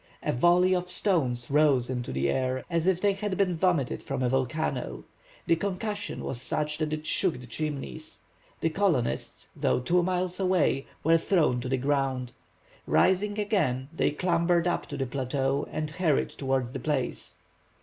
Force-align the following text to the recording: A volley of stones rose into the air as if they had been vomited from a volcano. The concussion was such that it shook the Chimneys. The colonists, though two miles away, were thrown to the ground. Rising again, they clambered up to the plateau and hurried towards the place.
A 0.23 0.31
volley 0.33 0.73
of 0.73 0.89
stones 0.89 1.51
rose 1.51 1.87
into 1.87 2.11
the 2.11 2.27
air 2.27 2.63
as 2.71 2.87
if 2.87 2.99
they 2.99 3.13
had 3.13 3.37
been 3.37 3.55
vomited 3.55 4.01
from 4.01 4.23
a 4.23 4.29
volcano. 4.29 5.03
The 5.45 5.55
concussion 5.55 6.23
was 6.23 6.41
such 6.41 6.79
that 6.79 6.91
it 6.91 7.05
shook 7.05 7.39
the 7.39 7.45
Chimneys. 7.45 8.17
The 8.61 8.71
colonists, 8.71 9.49
though 9.55 9.79
two 9.79 10.01
miles 10.01 10.39
away, 10.39 10.87
were 11.03 11.19
thrown 11.19 11.61
to 11.61 11.69
the 11.69 11.77
ground. 11.77 12.31
Rising 12.87 13.37
again, 13.37 13.89
they 13.93 14.09
clambered 14.09 14.65
up 14.67 14.87
to 14.87 14.97
the 14.97 15.05
plateau 15.05 15.69
and 15.71 15.91
hurried 15.91 16.31
towards 16.31 16.71
the 16.71 16.79
place. 16.79 17.37